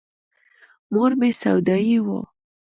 [0.93, 2.19] مور مې سودايي وه.